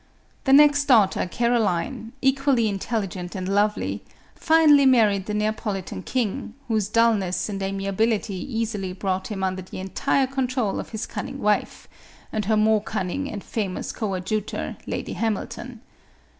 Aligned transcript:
The 0.45 0.51
next 0.53 0.85
daughter, 0.85 1.27
Caroline, 1.27 2.13
equally 2.23 2.67
intelligent 2.67 3.35
and 3.35 3.47
lovely, 3.47 4.03
finally 4.33 4.87
married 4.87 5.27
the 5.27 5.35
Nea 5.35 5.53
politan 5.53 6.03
king, 6.03 6.55
whose 6.67 6.87
dulness 6.87 7.49
and 7.49 7.61
amiability 7.61 8.33
easily 8.33 8.93
brought 8.93 9.27
him 9.27 9.43
under 9.43 9.61
the 9.61 9.77
entire 9.79 10.25
control 10.25 10.79
of 10.79 10.89
his 10.89 11.05
cunning 11.05 11.37
wife, 11.37 11.87
and 12.31 12.45
her 12.45 12.57
more 12.57 12.81
cunning 12.81 13.29
and 13.31 13.43
famous 13.43 13.91
coadjutor, 13.91 14.75
Lady 14.87 15.13
Hamilton. 15.13 15.81